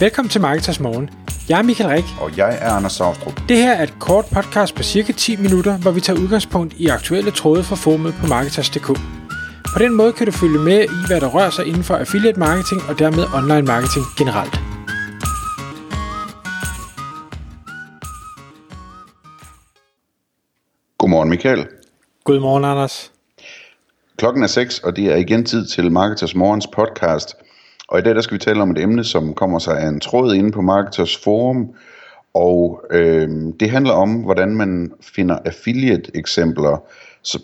[0.00, 1.10] Velkommen til Marketers Morgen.
[1.48, 2.04] Jeg er Michael Rik.
[2.20, 3.40] Og jeg er Anders Saustrup.
[3.48, 6.86] Det her er et kort podcast på cirka 10 minutter, hvor vi tager udgangspunkt i
[6.86, 8.86] aktuelle tråde fra formet på Marketers.dk.
[9.74, 12.38] På den måde kan du følge med i, hvad der rører sig inden for affiliate
[12.38, 14.54] marketing og dermed online marketing generelt.
[20.98, 21.66] Godmorgen Michael.
[22.24, 23.12] Godmorgen Anders.
[24.16, 27.36] Klokken er 6, og det er igen tid til Marketers Morgens podcast.
[27.88, 30.00] Og i dag der skal vi tale om et emne, som kommer sig af en
[30.00, 31.68] tråd inde på Marketers Forum.
[32.34, 33.28] Og øh,
[33.60, 36.82] det handler om, hvordan man finder affiliate-eksempler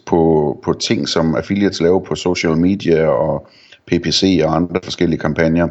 [0.07, 3.47] på, på ting, som affiliates laver på social media og
[3.87, 5.69] PPC og andre forskellige kampagner.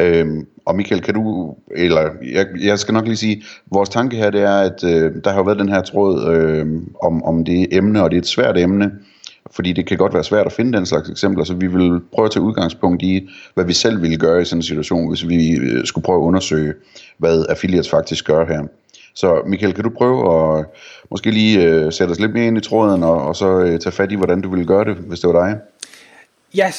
[0.00, 4.30] Øhm, og Michael, kan du, eller jeg, jeg skal nok lige sige, vores tanke her
[4.30, 6.66] det er, at øh, der har jo været den her tråd øh,
[7.02, 8.92] om, om det emne, og det er et svært emne,
[9.50, 12.26] fordi det kan godt være svært at finde den slags eksempler, så vi vil prøve
[12.26, 15.50] at tage udgangspunkt i, hvad vi selv ville gøre i sådan en situation, hvis vi
[15.56, 16.74] øh, skulle prøve at undersøge,
[17.18, 18.62] hvad affiliates faktisk gør her.
[19.14, 20.66] Så Michael, kan du prøve at
[21.10, 23.92] måske lige øh, sætte os lidt mere ind i tråden, og, og så øh, tage
[23.92, 25.58] fat i, hvordan du ville gøre det, hvis det var dig?
[26.54, 26.70] Ja,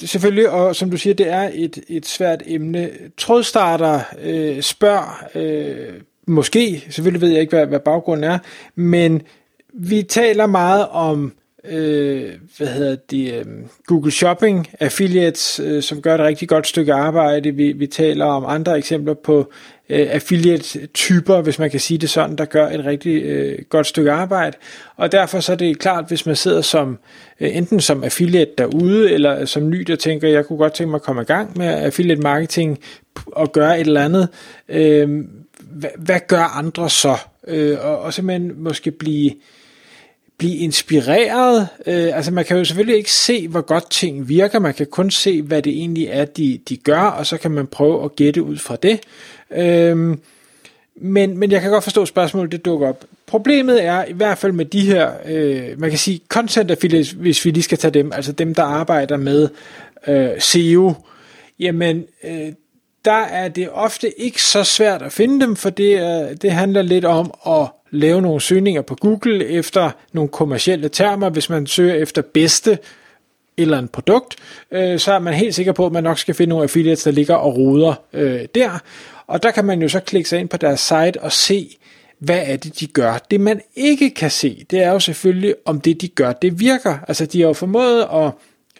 [0.00, 2.90] selvfølgelig, og som du siger, det er et, et svært emne.
[3.16, 5.94] Trådstarter øh, spørg, øh,
[6.26, 8.38] måske, selvfølgelig ved jeg ikke, hvad, hvad baggrunden er,
[8.74, 9.22] men
[9.74, 11.32] vi taler meget om
[11.68, 13.44] øh, hvad hedder det, øh,
[13.86, 17.50] Google Shopping affiliates, øh, som gør et rigtig godt stykke arbejde.
[17.50, 19.52] Vi, vi taler om andre eksempler på
[19.88, 24.12] øh, affiliate-typer, hvis man kan sige det sådan, der gør et rigtig øh, godt stykke
[24.12, 24.56] arbejde.
[24.96, 26.98] Og derfor så er det klart, hvis man sidder som
[27.40, 30.98] øh, enten som affiliate derude, eller som ny, der tænker, jeg kunne godt tænke mig
[30.98, 32.78] at komme i gang med affiliate marketing
[33.26, 34.28] og gøre et eller andet.
[34.68, 35.24] Øh,
[35.60, 37.16] hvad, hvad gør andre så?
[37.48, 39.32] Øh, og, og simpelthen måske blive
[40.38, 41.68] blive inspireret.
[41.86, 45.10] Øh, altså man kan jo selvfølgelig ikke se, hvor godt ting virker, man kan kun
[45.10, 48.42] se, hvad det egentlig er, de, de gør, og så kan man prøve at gætte
[48.42, 49.00] ud fra det.
[49.50, 50.16] Øh,
[50.96, 53.04] men, men jeg kan godt forstå spørgsmålet, det dukker op.
[53.26, 57.44] Problemet er i hvert fald med de her, øh, man kan sige content affiliates, hvis
[57.44, 59.48] vi lige skal tage dem, altså dem, der arbejder med
[60.06, 60.94] øh, SEO,
[61.58, 62.52] jamen øh,
[63.04, 66.82] der er det ofte ikke så svært at finde dem, for det, er, det handler
[66.82, 71.30] lidt om at lave nogle søgninger på Google efter nogle kommercielle termer.
[71.30, 72.78] Hvis man søger efter bedste
[73.56, 74.36] eller en produkt,
[74.70, 77.10] øh, så er man helt sikker på, at man nok skal finde nogle affiliates, der
[77.10, 78.78] ligger og roder øh, der.
[79.26, 81.76] Og der kan man jo så klikke sig ind på deres site og se,
[82.18, 83.18] hvad er det, de gør.
[83.30, 86.98] Det man ikke kan se, det er jo selvfølgelig, om det, de gør, det virker.
[87.08, 88.30] Altså, de har jo formået at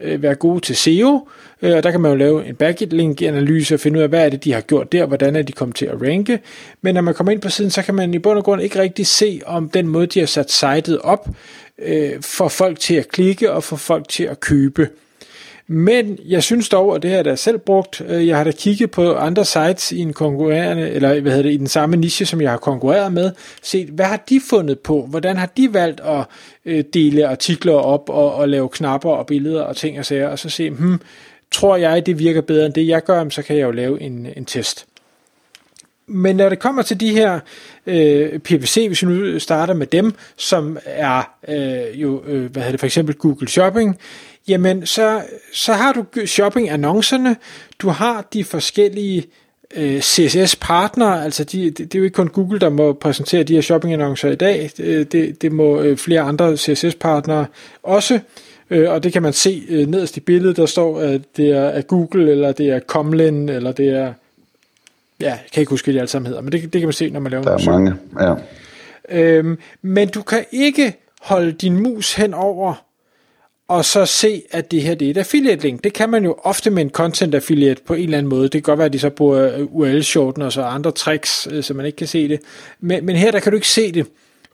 [0.01, 1.29] øh, være gode til SEO,
[1.63, 4.29] øh, og der kan man jo lave en backlink-analyse og finde ud af, hvad er
[4.29, 6.41] det, de har gjort der, hvordan er de kommet til at ranke.
[6.83, 8.81] Men når man kommer ind på siden, så kan man i bund og grund ikke
[8.81, 11.29] rigtig se, om den måde, de har sat sitet op,
[11.79, 14.89] øh, får folk til at klikke og får folk til at købe.
[15.69, 18.51] Men jeg synes dog, og det har jeg da selv brugt, øh, jeg har da
[18.51, 22.27] kigget på andre sites i en konkurrerende, eller hvad hedder det, i den samme niche,
[22.27, 23.33] som jeg har konkurreret med,
[23.63, 25.07] set, hvad har de fundet på?
[25.11, 26.25] Hvordan har de valgt at
[26.65, 30.39] øh, dele artikler op og, og lave knapper og billeder og ting og sager, og
[30.39, 31.01] så se, hmm,
[31.53, 34.27] tror jeg, det virker bedre end det, jeg gør, så kan jeg jo lave en,
[34.37, 34.87] en test.
[36.09, 37.41] Men når det kommer til de her
[37.87, 42.71] øh, PPC, hvis vi nu starter med dem, som er øh, jo, øh, hvad hedder
[42.71, 43.99] det, for eksempel Google Shopping,
[44.49, 45.23] jamen så,
[45.53, 47.37] så har du shopping-annoncerne,
[47.79, 49.25] du har de forskellige
[49.77, 53.55] øh, CSS-partnere, altså de, det, det er jo ikke kun Google, der må præsentere de
[53.55, 54.71] her shopping-annoncer i dag,
[55.13, 57.47] det, det, må øh, flere andre CSS-partnere
[57.83, 58.21] også,
[58.71, 61.69] øh, og det kan man se øh, nederst i billedet, der står, at det er
[61.69, 64.13] at Google, eller det er Comlin, eller det er,
[65.21, 66.93] ja, jeg kan ikke huske, hvad de alle sammen hedder, men det, det kan man
[66.93, 68.35] se, når man laver Der er mange, ja.
[69.09, 72.87] Øhm, men du kan ikke holde din mus hen over
[73.69, 75.85] og så se, at det her det er et affiliate link.
[75.85, 78.43] Det kan man jo ofte med en content affiliate på en eller anden måde.
[78.43, 81.75] Det kan godt være, at de så bruger URL-shorten og så andre tricks, øh, så
[81.75, 82.41] man ikke kan se det.
[82.81, 84.07] Men, men her der kan du ikke se det,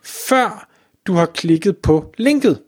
[0.03, 0.69] før
[1.07, 2.59] du har klikket på linket.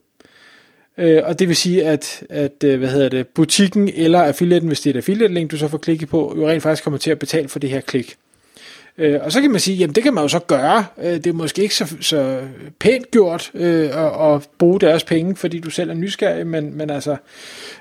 [0.97, 4.81] Øh, og det vil sige, at, at øh, hvad hedder det, butikken eller affiliaten, hvis
[4.81, 7.11] det er et affiliate link, du så får klikket på, jo rent faktisk kommer til
[7.11, 8.15] at betale for det her klik.
[8.97, 10.85] Øh, og så kan man sige, jamen det kan man jo så gøre.
[11.03, 12.41] Øh, det er måske ikke så, så
[12.79, 16.89] pænt gjort øh, at, at bruge deres penge, fordi du selv er nysgerrig, men, men
[16.89, 17.15] altså,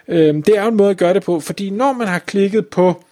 [0.08, 2.66] øh, det er jo en måde at gøre det på, fordi når man har klikket
[2.66, 3.04] på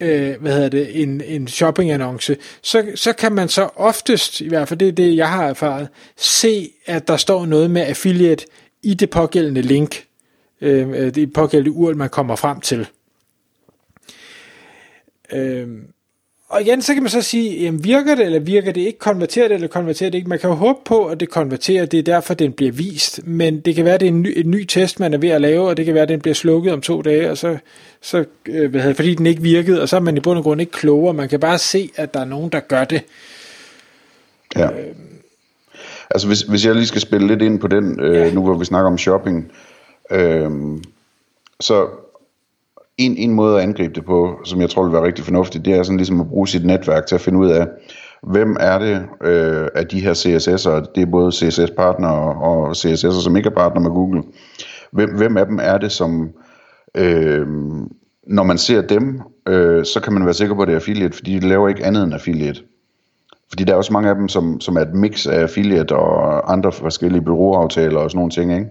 [0.00, 4.68] øh, hvad hedder det, en, en shopping-annonce, så, så kan man så oftest, i hvert
[4.68, 8.46] fald det er det, jeg har erfaret, se, at der står noget med affiliate
[8.82, 10.06] i det pågældende link,
[10.60, 12.86] øh, det pågældende URL, man kommer frem til.
[15.32, 15.68] Øh,
[16.48, 19.48] og igen, så kan man så sige, jamen, virker det, eller virker det ikke, konverterer
[19.48, 20.28] det, eller konverterer det ikke.
[20.28, 23.26] Man kan jo håbe på, at det konverterer, det er derfor, den bliver vist.
[23.26, 25.40] Men det kan være, det er en ny, en ny test, man er ved at
[25.40, 27.58] lave, og det kan være, at den bliver slukket om to dage, og så,
[28.00, 30.44] så øh, hvad hedder, fordi den ikke virkede, og så er man i bund og
[30.44, 31.14] grund ikke klogere.
[31.14, 33.02] Man kan bare se, at der er nogen, der gør det.
[34.56, 34.70] Ja.
[34.70, 34.94] Øh.
[36.14, 38.34] Altså, hvis, hvis jeg lige skal spille lidt ind på den, øh, ja.
[38.34, 39.52] nu hvor vi snakker om shopping,
[40.10, 40.50] øh,
[41.60, 41.86] så
[42.98, 45.74] en, en måde at angribe det på, som jeg tror vil være rigtig fornuftigt, det
[45.74, 47.66] er sådan ligesom at bruge sit netværk til at finde ud af,
[48.22, 53.36] hvem er det øh, af de her CSS'er, det er både CSS-partner og CSS'er, som
[53.36, 54.22] ikke er partner med Google,
[54.92, 56.30] hvem, hvem af dem er det, som
[56.96, 57.46] øh,
[58.26, 61.16] når man ser dem, øh, så kan man være sikker på, at det er affiliate,
[61.16, 62.60] fordi de laver ikke andet end affiliate.
[63.52, 66.52] Fordi der er også mange af dem, som, som er et mix af affiliate og
[66.52, 68.66] andre forskellige bureauaftaler og sådan nogle ting, ikke?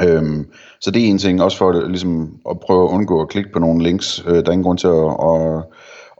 [0.00, 0.46] Øhm,
[0.80, 3.58] så det er en ting, også for ligesom, at prøve at undgå at klikke på
[3.58, 4.24] nogle links.
[4.26, 5.64] Øh, der er ingen grund til at, at,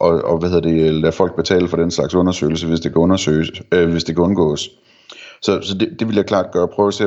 [0.05, 3.03] at, at hvad hedder det, lade folk betale for den slags undersøgelse, hvis det kan,
[3.03, 4.69] undersøges, øh, hvis det kan undgås.
[5.43, 6.69] Så, så det, det vil jeg klart gøre.
[6.69, 7.05] Prøve at se,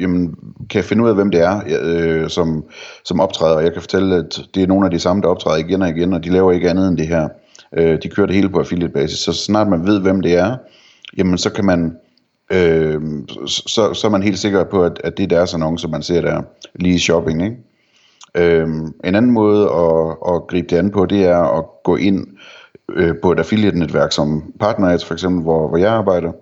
[0.00, 0.34] jamen,
[0.70, 2.64] kan jeg finde ud af, hvem det er, øh, som,
[3.04, 3.60] som optræder.
[3.60, 6.12] Jeg kan fortælle, at det er nogle af de samme, der optræder igen og igen,
[6.12, 7.28] og de laver ikke andet end det her.
[7.76, 9.18] Øh, de kører det hele på affiliate basis.
[9.18, 10.56] Så snart man ved, hvem det er,
[11.16, 11.96] jamen så kan man
[12.52, 13.02] øh,
[13.46, 16.20] så, så er man helt sikker på, at, at det er deres annonce, man ser
[16.20, 16.42] der
[16.74, 17.44] lige i shopping.
[17.44, 17.56] Ikke?
[18.34, 18.68] Øh,
[19.04, 22.26] en anden måde at, at gribe det an på, det er at gå ind
[22.92, 26.32] øh, på et affiliate-netværk som PartnerAds for eksempel, hvor, hvor jeg arbejder,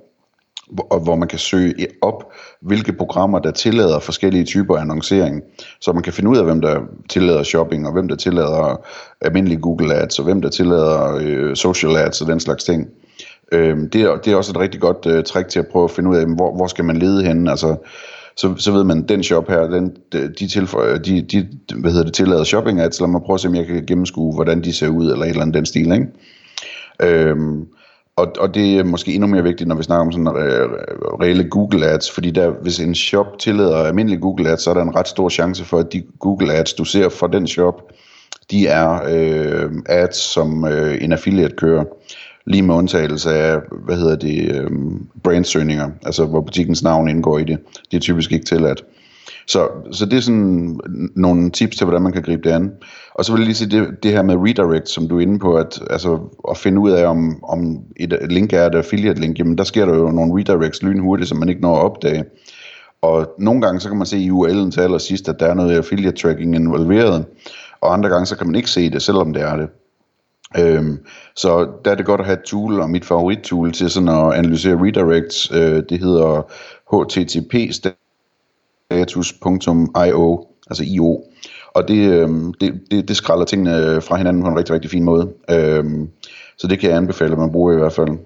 [0.70, 2.32] hvor, hvor man kan søge op,
[2.62, 5.42] hvilke programmer, der tillader forskellige typer af annoncering,
[5.80, 8.86] så man kan finde ud af, hvem der tillader shopping, og hvem der tillader
[9.20, 12.88] almindelige Google Ads, og hvem der tillader øh, social ads og den slags ting.
[13.52, 15.90] Øh, det, er, det er også et rigtig godt øh, trick til at prøve at
[15.90, 17.76] finde ud af, hvor, hvor skal man lede henne, altså
[18.36, 22.14] så, så ved man, den shop her, den, de, tilføjer, de, de hvad hedder det,
[22.14, 24.88] tillader shopping ads, lad mig prøve at se, om jeg kan gennemskue, hvordan de ser
[24.88, 26.06] ud, eller et eller andet den stil, ikke?
[27.02, 27.66] Øhm,
[28.18, 30.68] og, og det er måske endnu mere vigtigt, når vi snakker om sådan øh, øh
[31.22, 34.82] reelle Google Ads, fordi der, hvis en shop tillader almindelige Google Ads, så er der
[34.82, 37.92] en ret stor chance for, at de Google Ads, du ser fra den shop,
[38.50, 41.84] de er øh, ads, som øh, en affiliate kører
[42.46, 44.70] lige med undtagelse af, hvad hedder det, øh,
[45.22, 47.58] brandsøgninger, altså hvor butikkens navn indgår i det.
[47.90, 48.84] Det er typisk ikke tilladt.
[49.48, 50.80] Så, så det er sådan
[51.16, 52.72] nogle tips til, hvordan man kan gribe det an.
[53.14, 55.38] Og så vil jeg lige sige det, det her med redirect, som du er inde
[55.38, 56.18] på, at, altså,
[56.50, 59.86] at finde ud af, om, om et link er et affiliate link, jamen der sker
[59.86, 62.24] der jo nogle redirects lynhurtigt, som man ikke når at opdage.
[63.02, 65.76] Og nogle gange så kan man se i URL'en til allersidst, at der er noget
[65.76, 67.24] affiliate tracking involveret,
[67.80, 69.68] og andre gange så kan man ikke se det, selvom det er det.
[70.58, 70.98] Øhm,
[71.36, 74.08] så der er det godt at have et tool, og mit favorit tool til sådan
[74.08, 76.42] at analysere redirects, øh, det hedder
[76.92, 77.74] http
[78.92, 81.24] status.io, altså IO.
[81.74, 82.28] Og det, øh,
[82.60, 85.32] det, det, det skralder tingene fra hinanden på en rigtig, rigtig fin måde.
[85.50, 85.84] Øh,
[86.58, 88.18] så det kan jeg anbefale, at man bruger i hvert fald.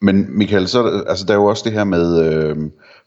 [0.00, 2.56] Men Michael, så, altså, der er jo også det her med øh,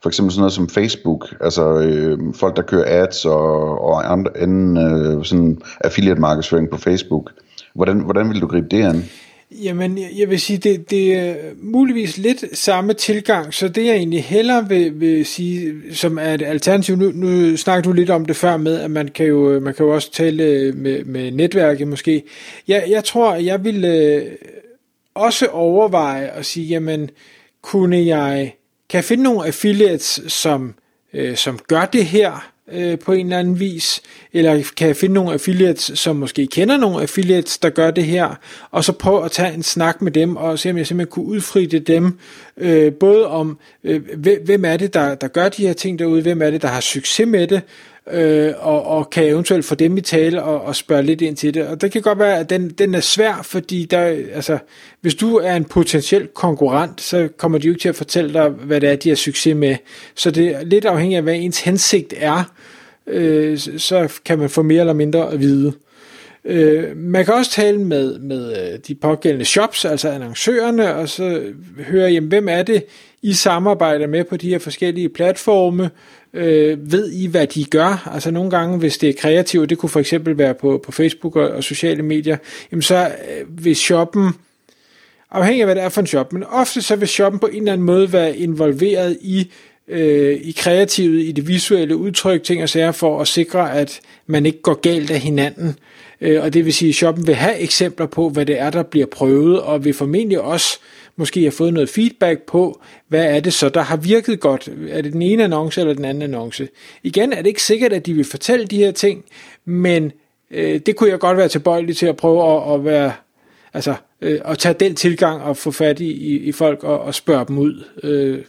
[0.01, 4.31] for eksempel sådan noget som Facebook, altså øh, folk, der kører ads og, og andre,
[4.35, 7.31] anden øh, sådan affiliate markedsføring på Facebook.
[7.75, 9.03] Hvordan, hvordan vil du gribe det an?
[9.51, 14.23] Jamen, jeg vil sige, det, det er muligvis lidt samme tilgang, så det jeg egentlig
[14.23, 18.35] hellere vil, vil sige, som er et alternativ, nu, nu snakker du lidt om det
[18.35, 21.87] før med, at man kan jo, man kan jo også tale øh, med, med netværket
[21.87, 22.23] måske.
[22.67, 24.31] Jeg, jeg tror, jeg vil øh,
[25.15, 27.09] også overveje at sige, jamen,
[27.61, 28.55] kunne jeg,
[28.89, 30.73] kan jeg finde nogle affiliates, som,
[31.13, 34.01] øh, som gør det her, øh, på en eller anden vis,
[34.33, 38.35] eller kan jeg finde nogle affiliates, som måske kender nogle affiliates, der gør det her,
[38.71, 41.25] og så prøve at tage en snak med dem, og se om jeg simpelthen kunne
[41.25, 42.19] udfride dem,
[42.57, 44.01] øh, både om, øh,
[44.45, 46.81] hvem er det, der, der gør de her ting derude, hvem er det, der har
[46.81, 47.61] succes med det,
[48.11, 51.53] øh, og, og kan eventuelt få dem i tale og, og spørge lidt ind til
[51.53, 51.67] det.
[51.67, 53.99] Og det kan godt være, at den, den er svær, fordi der,
[54.33, 54.57] altså,
[55.01, 58.49] hvis du er en potentiel konkurrent, så kommer de jo ikke til at fortælle dig,
[58.49, 59.75] hvad det er, de har succes med.
[60.15, 62.43] Så det er lidt afhængigt af, hvad ens hensigt er,
[63.07, 65.73] øh, så kan man få mere eller mindre at vide.
[66.47, 71.41] Øh, man kan også tale med, med øh, de pågældende shops, altså annoncørerne, og så
[71.77, 72.85] høre, jamen, hvem er det,
[73.21, 75.89] I samarbejder med på de her forskellige platforme,
[76.33, 78.09] øh, ved I, hvad de gør?
[78.13, 81.35] Altså nogle gange, hvis det er kreativt, det kunne for eksempel være på, på Facebook
[81.35, 82.37] og, og sociale medier,
[82.71, 84.29] jamen så øh, vil shoppen,
[85.31, 87.57] afhængig af hvad det er for en shop, men ofte så vil shoppen på en
[87.57, 89.51] eller anden måde være involveret i
[89.87, 94.45] øh, i kreativet, i det visuelle udtryk, ting og sager, for at sikre, at man
[94.45, 95.75] ikke går galt af hinanden.
[96.21, 98.83] Øh, og det vil sige, at shoppen vil have eksempler på, hvad det er, der
[98.83, 100.79] bliver prøvet, og vil formentlig også
[101.15, 104.69] måske have fået noget feedback på, hvad er det så, der har virket godt?
[104.89, 106.69] Er det den ene annonce eller den anden annonce?
[107.03, 109.25] Igen er det ikke sikkert, at de vil fortælle de her ting,
[109.65, 110.11] men
[110.51, 113.13] øh, det kunne jeg godt være tilbøjelig til at prøve at, at være
[113.73, 117.15] altså, øh, at tage den tilgang og få fat i, i, i folk og, og
[117.15, 117.83] spørge dem ud.
[118.03, 118.43] Øh,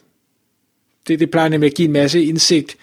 [1.08, 2.76] det, det plejer nemlig at give en masse indsigt,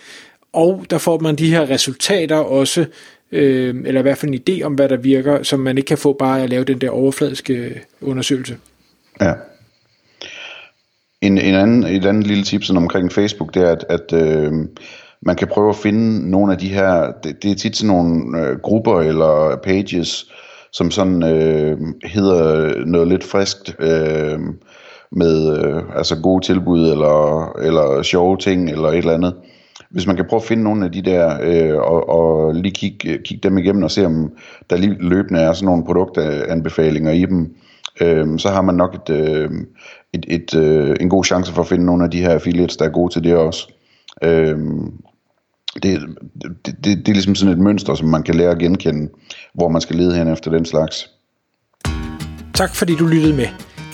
[0.53, 2.85] og der får man de her resultater også,
[3.31, 5.97] øh, eller i hvert fald en idé om, hvad der virker, som man ikke kan
[5.97, 8.57] få bare at lave den der overfladiske undersøgelse.
[9.21, 9.33] Ja.
[11.21, 14.53] En, en anden, et andet lille tip sådan omkring Facebook, det er, at, at øh,
[15.21, 18.41] man kan prøve at finde nogle af de her, det, det er tit sådan nogle
[18.41, 20.25] øh, grupper eller pages,
[20.73, 24.39] som sådan øh, hedder noget lidt friskt, øh,
[25.11, 29.33] med øh, altså gode tilbud eller, eller sjove ting eller et eller andet.
[29.89, 33.09] Hvis man kan prøve at finde nogle af de der øh, og, og lige kigge,
[33.09, 34.31] øh, kig dem igennem og se om
[34.69, 37.55] der lige løbende er sådan nogle produktanbefalinger i dem,
[38.01, 39.49] øh, så har man nok et, øh,
[40.13, 42.85] et, et, øh, en god chance for at finde nogle af de her affiliates, der
[42.85, 43.73] er gode til det også.
[44.23, 44.57] Øh,
[45.83, 46.01] det,
[46.41, 49.09] det, det, det er ligesom sådan et mønster, som man kan lære at genkende,
[49.53, 51.11] hvor man skal lede hen efter den slags.
[52.53, 53.47] Tak fordi du lyttede med.